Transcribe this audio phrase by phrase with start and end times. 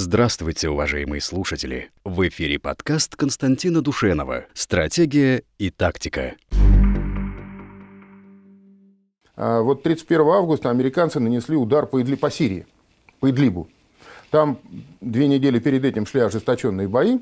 [0.00, 1.90] Здравствуйте, уважаемые слушатели!
[2.04, 6.36] В эфире подкаст Константина Душенова «Стратегия и тактика».
[9.34, 12.64] А вот 31 августа американцы нанесли удар по, Идли, по Сирии,
[13.18, 13.66] по Идлибу.
[14.30, 14.60] Там
[15.00, 17.18] две недели перед этим шли ожесточенные бои.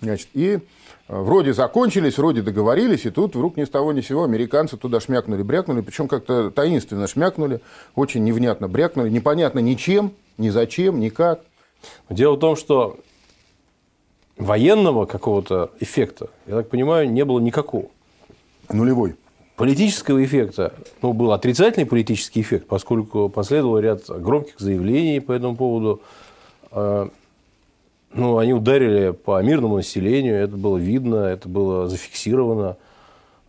[0.00, 0.60] Значит, и
[1.08, 4.98] а, вроде закончились, вроде договорились, и тут вдруг ни с того ни сего американцы туда
[4.98, 7.60] шмякнули, брякнули, причем как-то таинственно шмякнули,
[7.94, 11.00] очень невнятно брякнули, непонятно ничем, ни зачем,
[11.82, 12.16] никак.
[12.16, 12.98] Дело в том, что
[14.36, 17.86] военного какого-то эффекта, я так понимаю, не было никакого.
[18.68, 19.16] Нулевой.
[19.56, 26.02] Политического эффекта, ну, был отрицательный политический эффект, поскольку последовал ряд громких заявлений по этому поводу.
[26.70, 27.08] А,
[28.12, 32.76] ну, они ударили по мирному населению, это было видно, это было зафиксировано.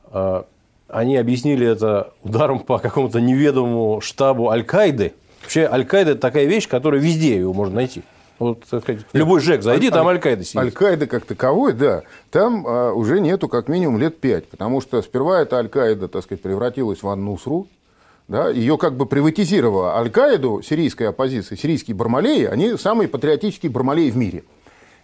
[0.05, 0.46] А,
[0.88, 5.13] они объяснили это ударом по какому-то неведомому штабу Аль-Каиды.
[5.41, 8.04] Вообще, Аль-Каида– это такая вещь, которая везде его можно найти.
[8.40, 10.58] Вот, так сказать, любой ЖЭК зайди, там Аль-Каида сидит.
[10.58, 15.41] Аль-Каида как таковой, да, там а, уже нету как минимум лет пять, потому что сперва
[15.41, 17.68] эта Аль-Каида, так сказать, превратилась в Ан-Нусру,
[18.27, 24.18] да, ее как бы приватизировала Аль-Каиду, сирийская оппозиция, сирийские бармалеи, они самые патриотические бармалеи в
[24.18, 24.44] мире.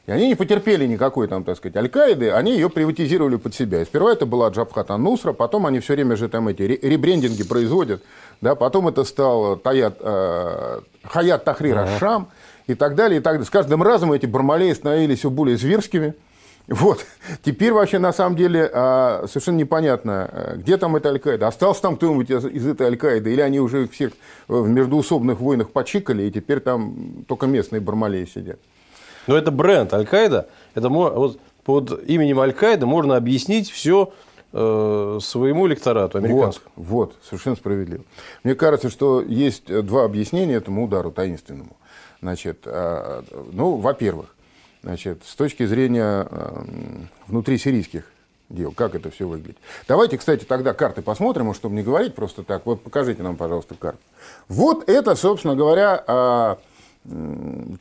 [0.05, 3.81] И они не потерпели никакой там, так сказать, Аль-Каиды, они ее приватизировали под себя.
[3.81, 8.03] И сперва это была Джабхат Ан-Нусра, потом они все время же там эти ребрендинги производят,
[8.41, 12.27] да, потом это стал Таят, э, Хаят Тахрир Аш-Шам,
[12.67, 13.45] и так далее, и так далее.
[13.45, 16.13] С каждым разом эти бармалеи становились все более зверскими.
[16.67, 17.05] Вот.
[17.43, 21.47] Теперь вообще на самом деле а, совершенно непонятно, э, где там эта Аль-Каида.
[21.47, 24.13] Остался там кто-нибудь из, из этой Аль-Каиды, или они уже всех
[24.47, 28.59] в междуусобных войнах почикали, и теперь там только местные бармалеи сидят.
[29.27, 30.47] Но это бренд Аль-Каида.
[30.73, 34.13] Это вот под именем Аль-Каида можно объяснить все
[34.53, 36.71] э, своему электорату американскому.
[36.75, 38.03] Вот, вот, совершенно справедливо.
[38.43, 41.75] Мне кажется, что есть два объяснения этому удару таинственному.
[42.23, 43.21] Значит, а,
[43.51, 44.33] ну, во-первых,
[44.81, 46.65] значит, с точки зрения а,
[47.27, 48.05] внутрисирийских
[48.47, 49.57] дел, как это все выглядит.
[49.89, 52.65] Давайте, кстати, тогда карты посмотрим, чтобы не говорить просто так.
[52.65, 53.99] Вот покажите нам, пожалуйста, карту.
[54.47, 56.59] Вот это, собственно говоря, а,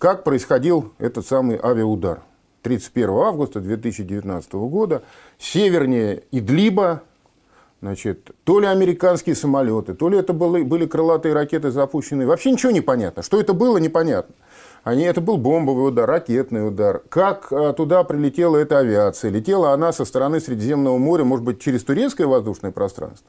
[0.00, 2.22] как происходил этот самый авиаудар.
[2.62, 5.04] 31 августа 2019 года,
[5.38, 7.02] севернее Идлиба,
[7.82, 12.28] Значит, то ли американские самолеты, то ли это были, были крылатые ракеты запущенные.
[12.28, 13.24] Вообще ничего не понятно.
[13.24, 14.36] Что это было, непонятно.
[14.84, 17.02] Они, это был бомбовый удар, ракетный удар.
[17.08, 19.32] Как а, туда прилетела эта авиация?
[19.32, 23.26] Летела она со стороны Средиземного моря, может быть, через турецкое воздушное пространство?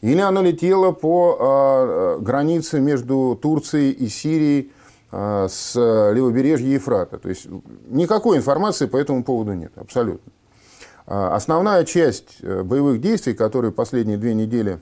[0.00, 4.72] Или она летела по а, границе между Турцией и Сирией
[5.12, 7.18] а, с левобережья Ефрата?
[7.18, 7.46] То есть
[7.86, 10.32] никакой информации по этому поводу нет, абсолютно.
[11.06, 14.80] А, основная часть э, боевых действий, которые последние две недели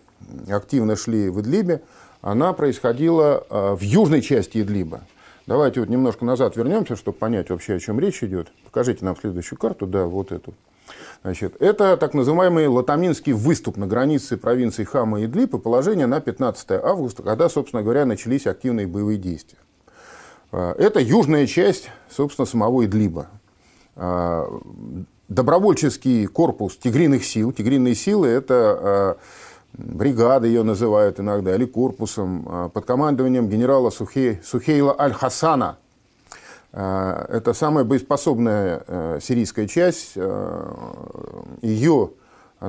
[0.48, 1.82] активно шли в Идлибе,
[2.20, 5.00] она происходила а, в южной части Идлиба.
[5.46, 8.52] Давайте вот немножко назад вернемся, чтобы понять вообще, о чем речь идет.
[8.64, 10.54] Покажите нам следующую карту, да, вот эту.
[11.22, 16.20] Значит, это так называемый Латаминский выступ на границе провинций Хама и Идлиб и положение на
[16.20, 19.58] 15 августа, когда, собственно говоря, начались активные боевые действия.
[20.52, 23.26] А, это южная часть, собственно, самого Идлиба
[25.34, 27.52] добровольческий корпус тигриных сил.
[27.52, 29.18] Тигриные силы– это
[29.74, 35.78] э, бригада ее называют иногда, или корпусом, э, под командованием генерала Сухей, Сухейла Аль-Хасана.
[36.72, 40.16] Э, это самая боеспособная сирийская часть.
[41.62, 42.10] Ее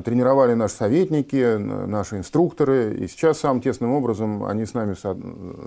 [0.03, 2.95] тренировали наши советники, наши инструкторы.
[2.95, 4.95] И сейчас самым тесным образом они с нами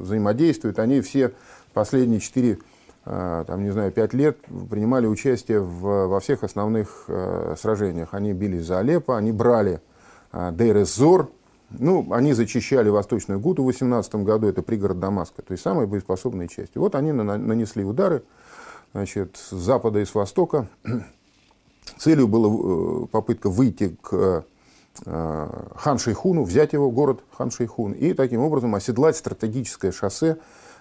[0.00, 0.78] взаимодействуют.
[0.78, 1.32] Они все
[1.72, 2.75] последние четыре Э,
[3.06, 4.36] там, не знаю, пять лет
[4.68, 8.08] принимали участие в, во всех основных э, сражениях.
[8.14, 9.80] Они бились за Алеппо, они брали
[10.32, 11.30] э, Дейр-эз-Зор,
[11.70, 16.48] ну, они зачищали Восточную Гуту в 18 году, это пригород Дамаска, то есть самые боеспособные
[16.48, 16.78] части.
[16.78, 18.24] Вот они нанесли удары
[18.92, 20.66] значит, с запада и с востока.
[21.98, 24.44] Целью была попытка выйти к
[25.04, 30.40] Хан Шейхуну, взять его, город Хан Шейхун, и таким образом оседлать стратегическое шоссе Э,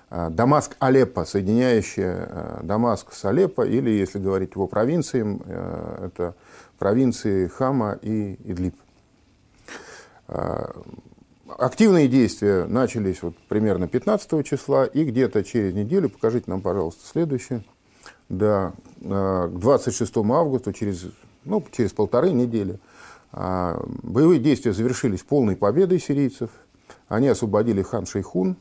[0.09, 6.35] Дамаск-Алеппо, соединяющая э, Дамаск с Алеппо, или, если говорить его провинциям, э, это
[6.77, 8.75] провинции Хама и Идлиб.
[11.47, 17.63] Активные действия начались вот примерно 15 числа, и где-то через неделю, покажите нам, пожалуйста, следующее,
[18.27, 21.06] да, к 26 августа, через,
[21.44, 22.80] ну, через полторы недели,
[23.31, 26.50] боевые действия завершились полной победой сирийцев.
[27.07, 28.57] Они освободили хан Шейхун,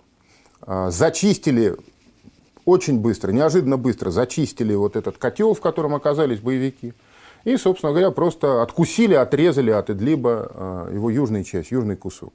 [0.66, 1.76] зачистили
[2.64, 6.94] очень быстро, неожиданно быстро зачистили вот этот котел, в котором оказались боевики.
[7.44, 12.32] И, собственно говоря, просто откусили, отрезали от Идлиба а, его южную часть, южный кусок.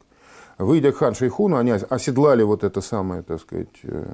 [0.59, 4.05] Выйдя к хан Шейхуну, они оседлали вот это самое, так сказать, э,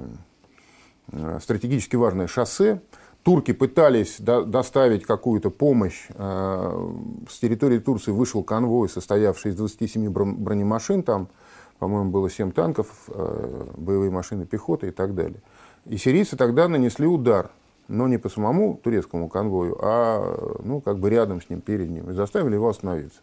[1.12, 2.80] э, стратегически важное шоссе.
[3.24, 6.06] Турки пытались до, доставить какую-то помощь.
[6.10, 6.88] Э,
[7.28, 11.02] с территории Турции вышел конвой, состоявший из 27 бронемашин.
[11.02, 11.28] Там,
[11.78, 15.40] по-моему, было 7 танков, э, боевые машины пехоты и так далее.
[15.84, 17.50] И сирийцы тогда нанесли удар
[17.88, 22.10] но не по самому турецкому конвою, а ну, как бы рядом с ним, перед ним,
[22.10, 23.20] и заставили его остановиться.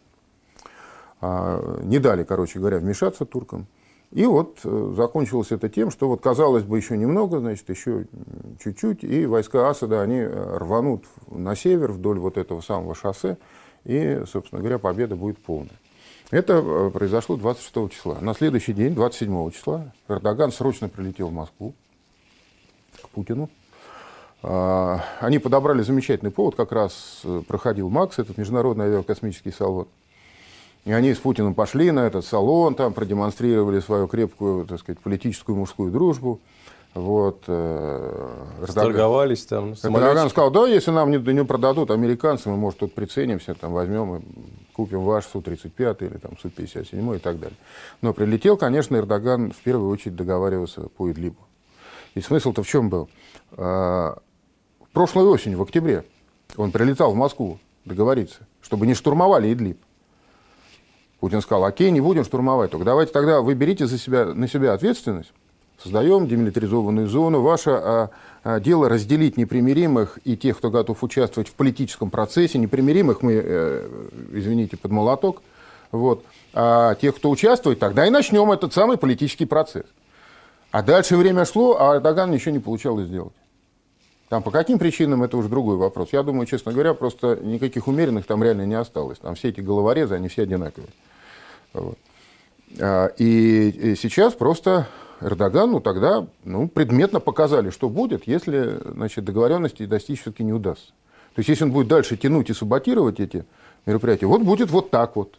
[1.20, 3.66] А, не дали, короче говоря, вмешаться туркам.
[4.10, 8.06] И вот э, закончилось это тем, что вот казалось бы еще немного, значит, еще
[8.62, 13.38] чуть-чуть, и войска Асада, они э, рванут на север вдоль вот этого самого шоссе,
[13.84, 15.80] и, собственно говоря, победа будет полная.
[16.34, 18.18] Это э, произошло 26 числа.
[18.20, 21.74] На следующий день, 27 числа, Эрдоган срочно прилетел в Москву
[23.00, 23.48] к Путину.
[24.42, 29.86] А, они подобрали замечательный повод, как раз проходил МАКС, этот международный авиакосмический салон.
[30.84, 35.54] И они с Путиным пошли на этот салон, там продемонстрировали свою крепкую, так сказать, политическую
[35.54, 36.40] мужскую дружбу.
[36.94, 39.72] Вот, э, Торговались там.
[39.72, 44.16] Эрдоган сказал, да, если нам не, не продадут американцы, мы, может, тут приценимся, там, возьмем
[44.16, 44.22] и
[44.72, 47.56] купим ваш Су-35 или там Су-57 и так далее.
[48.00, 51.40] Но прилетел, конечно, Эрдоган в первую очередь договариваться по Идлибу.
[52.14, 53.08] И смысл-то в чем был?
[53.56, 54.18] А,
[54.92, 56.04] прошлой осенью, в октябре,
[56.56, 59.78] он прилетал в Москву договориться, чтобы не штурмовали Идлиб.
[61.18, 64.74] Путин сказал, окей, не будем штурмовать, только давайте тогда вы берите за себя, на себя
[64.74, 65.32] ответственность,
[65.84, 67.42] создаем демилитаризованную зону.
[67.42, 68.10] Ваше а,
[68.42, 72.58] а, дело разделить непримиримых и тех, кто готов участвовать в политическом процессе.
[72.58, 73.88] Непримиримых мы, э,
[74.32, 75.42] извините, под молоток.
[75.92, 76.24] Вот.
[76.54, 79.84] А тех, кто участвует, тогда и начнем этот самый политический процесс.
[80.70, 83.34] А дальше время шло, а Эрдоган ничего не получалось сделать.
[84.30, 86.08] Там по каким причинам, это уже другой вопрос.
[86.12, 89.18] Я думаю, честно говоря, просто никаких умеренных там реально не осталось.
[89.18, 90.90] Там все эти головорезы, они все одинаковые.
[91.74, 91.98] Вот.
[92.80, 94.88] А, и сейчас просто
[95.24, 100.92] Эрдоган, ну тогда ну, предметно показали, что будет, если значит, договоренности достичь все-таки не удастся.
[101.34, 103.44] То есть, если он будет дальше тянуть и саботировать эти
[103.86, 105.34] мероприятия, вот будет вот так вот.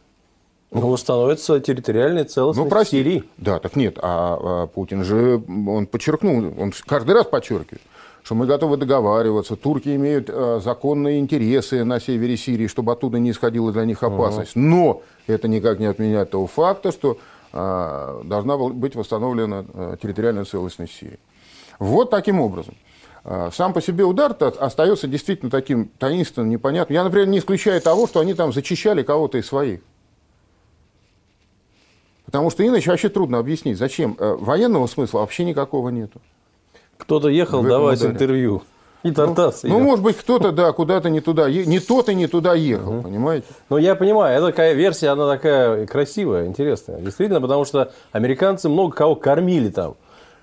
[0.71, 2.97] Ну, установится территориальная целостность ну, прости.
[2.97, 3.23] Сирии.
[3.37, 7.83] Да, так нет, а, а Путин же, он подчеркнул, он каждый раз подчеркивает,
[8.23, 9.55] что мы готовы договариваться.
[9.55, 14.55] Турки имеют э, законные интересы на севере Сирии, чтобы оттуда не исходила для них опасность.
[14.55, 17.19] Но это никак не отменяет того факта, что
[17.55, 21.19] должна быть восстановлена э, территориальная целостность Сирии.
[21.79, 22.75] Вот таким образом.
[23.23, 26.93] Э, сам по себе удар остается действительно таким таинственным, непонятным.
[26.93, 29.81] Я, например, не исключаю того, что они там зачищали кого-то из своих.
[32.25, 34.15] Потому что иначе вообще трудно объяснить, зачем.
[34.19, 36.21] Э, военного смысла вообще никакого нету.
[36.97, 38.13] Кто-то ехал давать ударе.
[38.13, 38.63] интервью.
[39.05, 42.25] И Тартас ну, ну, может быть, кто-то, да, куда-то не туда, не тот и не
[42.25, 43.03] туда ехал, угу.
[43.03, 43.45] понимаете?
[43.69, 46.99] Ну, я понимаю, эта такая версия, она такая красивая, интересная.
[47.01, 49.93] Действительно, потому что американцы много кого кормили там.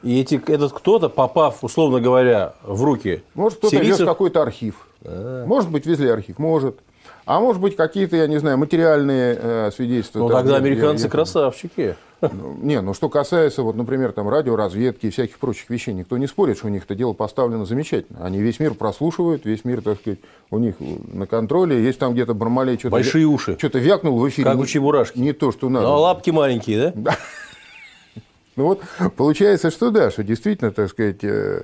[0.05, 3.99] И эти, этот кто-то, попав, условно говоря, в руки Может, кто-то сирийцев...
[3.99, 4.87] вез какой-то архив.
[5.05, 5.45] А-а-а.
[5.45, 6.79] Может быть, везли архив, может.
[7.25, 10.21] А может быть, какие-то, я не знаю, материальные э, свидетельства.
[10.21, 11.97] Ну, тогда американцы красавчики.
[12.21, 16.29] Ну, не, ну что касается, вот, например, там, радиоразведки и всяких прочих вещей, никто не
[16.29, 18.25] спорит, что у них это дело поставлено замечательно.
[18.25, 20.21] Они весь мир прослушивают, весь мир, так сказать,
[20.51, 21.83] у них на контроле.
[21.83, 22.91] Есть там где-то Бармалей что-то...
[22.91, 23.57] Большие уши.
[23.59, 24.51] Что-то вякнул в эфире.
[24.51, 25.19] Как у Чебурашки.
[25.19, 25.87] Не то, что надо.
[25.87, 27.17] Ну, а лапки маленькие, да?
[28.55, 28.83] Ну вот,
[29.17, 31.63] получается, что да, что действительно, так сказать, э,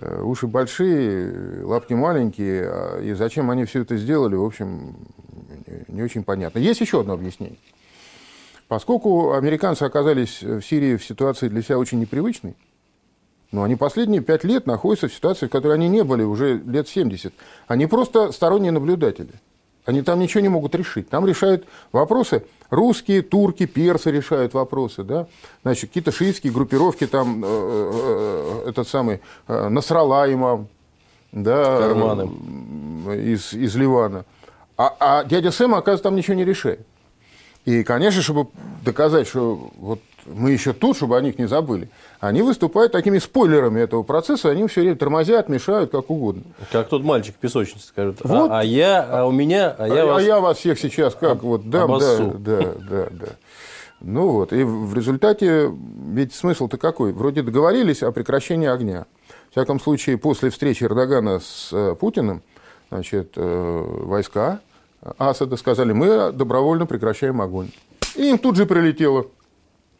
[0.00, 4.96] уши большие, лапки маленькие, а, и зачем они все это сделали, в общем,
[5.88, 6.58] не очень понятно.
[6.58, 7.58] Есть еще одно объяснение.
[8.68, 12.54] Поскольку американцы оказались в Сирии в ситуации для себя очень непривычной,
[13.52, 16.88] но они последние пять лет находятся в ситуации, в которой они не были уже лет
[16.88, 17.34] 70.
[17.66, 19.32] Они просто сторонние наблюдатели.
[19.86, 21.08] Они там ничего не могут решить.
[21.08, 25.02] Там решают вопросы русские, турки, персы решают вопросы.
[25.02, 25.26] Да?
[25.62, 30.68] Значит, какие-то шиитские группировки, там, э, э, этот самый э, Насрала имам,
[31.32, 32.24] да,
[33.14, 34.24] из, из Ливана.
[34.76, 36.86] А, а дядя Сэм, оказывается, там ничего не решает.
[37.66, 38.48] И, конечно, чтобы
[38.82, 41.88] доказать, что вот мы еще тут, чтобы о них не забыли,
[42.20, 46.42] они выступают такими спойлерами этого процесса, они все время тормозят, мешают, как угодно.
[46.70, 49.88] Как тот мальчик в песочнице скажет, «А, вот, а, а я, а у меня, а
[49.88, 50.18] я а, вас...
[50.18, 52.34] А я вас всех сейчас как вот дам, обоссу.
[52.38, 53.26] да, да, да, да.
[54.00, 57.12] Ну вот, и в результате, ведь смысл-то какой?
[57.12, 59.06] Вроде договорились о прекращении огня.
[59.48, 62.42] В всяком случае, после встречи Эрдогана с э, Путиным,
[62.88, 64.60] значит, э, войска
[65.18, 67.70] Асада сказали, мы добровольно прекращаем огонь.
[68.16, 69.26] И им тут же прилетело.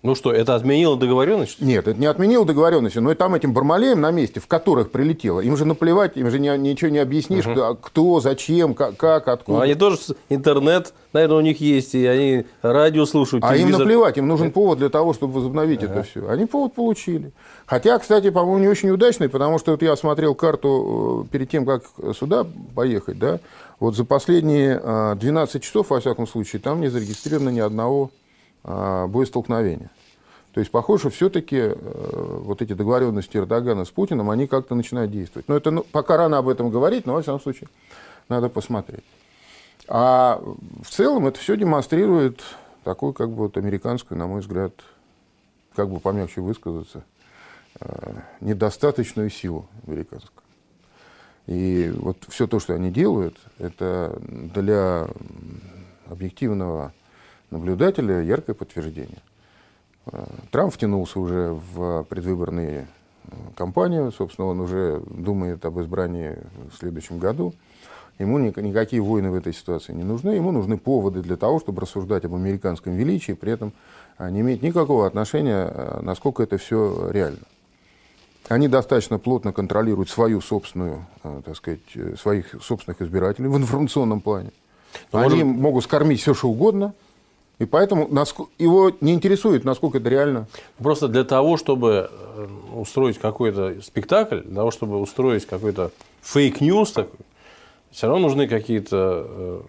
[0.03, 1.61] Ну что, это отменило договоренность?
[1.61, 5.41] Нет, это не отменило договоренности, но и там этим Бармалеем на месте, в которых прилетело,
[5.41, 7.77] им же наплевать, им же не, ничего не объяснишь, угу.
[7.83, 9.59] кто, зачем, как, как откуда.
[9.59, 9.99] Ну, они тоже
[10.31, 14.79] интернет, наверное, у них есть, и они радио слушают, А им наплевать, им нужен повод
[14.79, 15.93] для того, чтобы возобновить ага.
[15.93, 16.27] это все.
[16.31, 17.33] Они повод получили.
[17.67, 21.67] Хотя, кстати, по-моему, не очень удачный, потому что вот я смотрел карту э, перед тем,
[21.67, 21.85] как
[22.19, 23.39] сюда поехать, да,
[23.79, 24.81] вот за последние
[25.17, 28.11] 12 э, часов, во всяком случае, там не зарегистрировано ни одного
[28.65, 29.91] а, боестолкновения.
[30.53, 35.49] То есть похоже, все-таки э, вот эти договоренности Эрдогана с Путиным, они как-то начинают действовать.
[35.49, 37.69] Но это ну, пока рано об этом говорить, но во всяком случае
[38.29, 39.05] надо посмотреть.
[39.87, 40.43] А
[40.83, 42.43] в целом это все демонстрирует
[42.83, 44.73] такую как бы вот американскую, на мой взгляд,
[45.77, 47.05] как бы помягче высказаться,
[47.81, 50.43] э, недостаточную силу американскую.
[51.47, 55.09] И вот все то, что они делают, это для
[56.09, 56.93] объективного
[57.51, 59.19] наблюдателя яркое подтверждение.
[60.07, 62.87] Э, Трамп втянулся уже в предвыборные
[63.25, 66.39] э, кампанию, собственно, он уже думает об избрании
[66.73, 67.55] в следующем году.
[68.19, 72.27] Ему никакие войны в этой ситуации не нужны, ему нужны поводы для того, чтобы рассуждать
[72.27, 73.73] об американском величии, при этом
[74.19, 77.41] не иметь никакого отношения, э, насколько это все реально.
[78.49, 81.81] Они достаточно плотно контролируют свою собственную, так сказать,
[82.19, 84.51] своих собственных избирателей в информационном плане.
[85.13, 85.61] Но Они может...
[85.61, 86.95] могут скормить все, что угодно–
[87.61, 88.09] и поэтому
[88.59, 90.47] его не интересует, насколько это реально.
[90.79, 95.91] Просто для того, чтобы э, устроить какой-то спектакль, для того, чтобы устроить какой-то
[96.23, 96.95] fake news
[97.91, 99.61] все равно нужны какие-то э,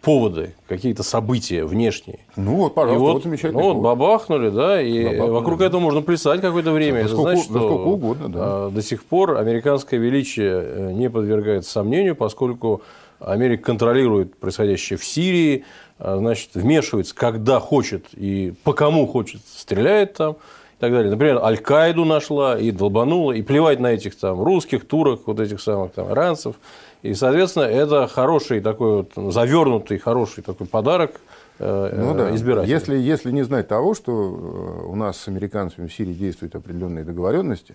[0.00, 2.20] поводы, какие-то события внешние.
[2.36, 3.60] Ну вот, пожалуйста, вот, вот замечательно.
[3.60, 7.00] Ну вот, бабахнули, да, и бабахнули, вокруг этого можно плясать какое-то время.
[7.00, 8.38] Да, Это сколько, значит, что сколько угодно, да.
[8.40, 12.80] А, до сих пор американское величие э, не подвергается сомнению, поскольку
[13.20, 15.64] Америка контролирует происходящее в Сирии,
[16.00, 21.10] значит, вмешивается, когда хочет и по кому хочет, стреляет там и так далее.
[21.10, 25.92] Например, Аль-Каиду нашла и долбанула, и плевать на этих там русских, турок, вот этих самых
[25.92, 26.56] там иранцев.
[27.02, 31.20] И, соответственно, это хороший такой вот завернутый, хороший такой подарок
[31.58, 32.34] э, ну, да.
[32.34, 32.70] избирателям.
[32.70, 37.04] Если, если не знать того, что э, у нас с американцами в Сирии действуют определенные
[37.04, 37.74] договоренности,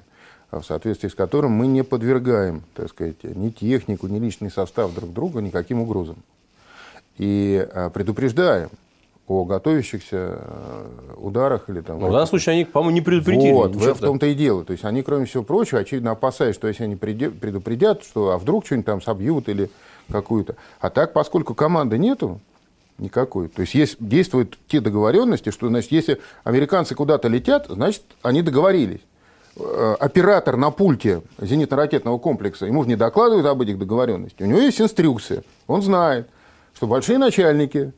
[0.52, 5.12] в соответствии с которым мы не подвергаем, так сказать, ни технику, ни личный состав друг
[5.12, 6.18] друга никаким угрозам
[7.18, 8.70] и э, предупреждаем
[9.28, 12.00] о готовящихся э, ударах или там.
[12.00, 13.52] Но в данном случае они, по-моему, не предупредили.
[13.52, 14.64] Вот, в том-то и дело.
[14.64, 18.66] То есть они, кроме всего прочего, очевидно опасаясь, что если они предупредят, что а вдруг
[18.66, 19.72] что-нибудь там собьют или
[20.12, 20.56] какую-то.
[20.80, 22.40] А так, поскольку команды нету
[22.98, 28.42] никакой, то есть, есть действуют те договоренности, что, значит, если американцы куда-то летят, значит, они
[28.42, 29.02] договорились.
[29.58, 34.46] Э, оператор на пульте зенитно-ракетного комплекса, ему же не докладывают об этих договоренностях.
[34.46, 36.28] У него есть инструкция, он знает
[36.76, 37.94] что большие начальники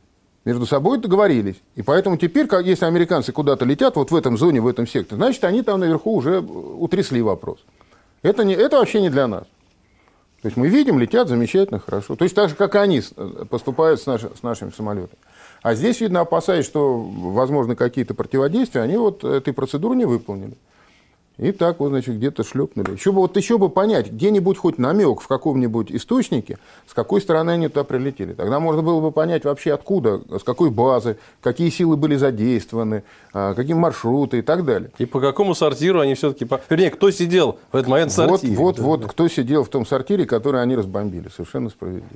[0.46, 1.58] между собой договорились.
[1.76, 5.44] И поэтому теперь, если американцы куда-то летят, вот в этом зоне, в этом секторе, значит,
[5.44, 7.60] они там наверху уже утрясли вопрос.
[8.22, 9.44] Это, не, это вообще не для нас.
[10.42, 12.16] То есть мы видим, летят замечательно, хорошо.
[12.16, 13.02] То есть так же, как они
[13.50, 15.20] поступают с, наш, с нашими самолетами.
[15.64, 20.56] А здесь, видно, опасаясь, что возможны какие-то противодействия, они вот этой процедуры не выполнили.
[21.38, 22.94] И так вот, значит, где-то шлепнули.
[22.94, 27.52] Еще бы, вот еще бы понять, где-нибудь хоть намек в каком-нибудь источнике, с какой стороны
[27.52, 28.34] они туда прилетели.
[28.34, 33.04] Тогда можно было бы понять вообще откуда, с какой базы, какие силы были задействованы,
[33.34, 34.90] а, какие маршруты и так далее.
[34.98, 36.48] И по какому сортиру они все-таки...
[36.70, 38.56] Вернее, кто сидел в этот момент в сортире?
[38.56, 41.30] Вот, вот, вот, кто сидел в том сортире, который они разбомбили.
[41.30, 42.08] Совершенно справедливо.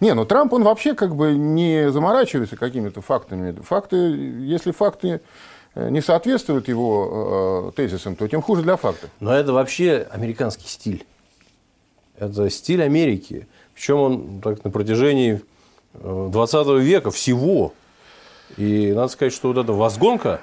[0.00, 3.56] Не, ну Трамп, он вообще как бы не заморачивается какими-то фактами.
[3.62, 5.22] Факты, если факты
[5.76, 9.10] не соответствует его э, тезисам, то тем хуже для фактов.
[9.20, 11.04] Но это вообще американский стиль.
[12.18, 13.46] Это стиль Америки.
[13.74, 15.42] Причем он так, на протяжении
[15.92, 17.74] 20 э, века всего.
[18.56, 20.40] И надо сказать, что вот эта возгонка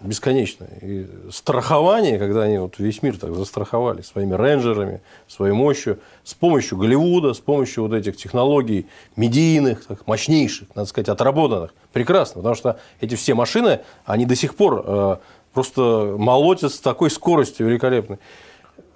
[0.00, 0.68] бесконечное.
[0.80, 6.78] И страхование, когда они вот весь мир так застраховали своими рейнджерами, своей мощью, с помощью
[6.78, 11.74] Голливуда, с помощью вот этих технологий медийных, так, мощнейших, надо сказать, отработанных.
[11.92, 15.16] Прекрасно, потому что эти все машины, они до сих пор э,
[15.52, 18.18] просто молотят с такой скоростью великолепной.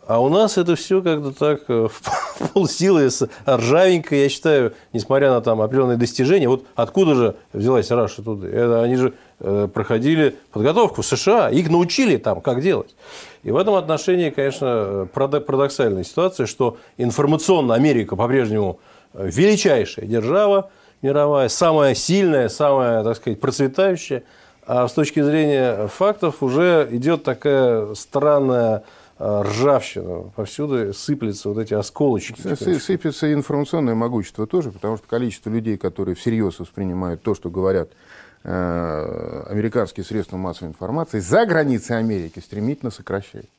[0.05, 1.89] А у нас это все как-то так э,
[2.41, 3.09] в полсилы,
[3.47, 6.49] ржавенько, я считаю, несмотря на там определенные достижения.
[6.49, 8.49] Вот откуда же взялась Раша туда?
[8.49, 9.15] Это, они же
[9.73, 12.95] проходили подготовку в США, их научили там, как делать.
[13.43, 18.79] И в этом отношении, конечно, парадоксальная ситуация, что информационно Америка по-прежнему
[19.15, 20.71] э, величайшая держава
[21.03, 24.23] мировая, самая сильная, самая, так сказать, процветающая.
[24.65, 28.85] А с точки зрения фактов уже идет такая странная
[29.25, 32.41] Э, ржавчина, повсюду сыплются вот эти осколочки.
[32.81, 37.91] Сыпется информационное могущество тоже, потому что количество людей, которые всерьез воспринимают то, что говорят
[38.45, 43.51] американские средства массовой информации за границей Америки стремительно сокращаются.